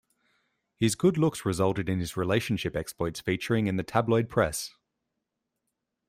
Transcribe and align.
His 0.79 0.95
good 0.95 1.15
looks 1.19 1.45
resulted 1.45 1.87
in 1.87 1.99
his 1.99 2.17
relationship 2.17 2.75
exploits 2.75 3.19
featuring 3.19 3.67
in 3.67 3.75
the 3.75 3.83
tabloid 3.83 4.29
press. 4.29 4.75